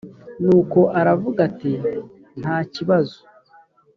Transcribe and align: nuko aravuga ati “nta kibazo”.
nuko 0.43 0.79
aravuga 0.99 1.39
ati 1.49 1.71
“nta 2.39 2.55
kibazo”. 2.73 3.17